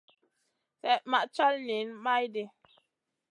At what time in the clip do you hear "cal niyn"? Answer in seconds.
1.35-1.89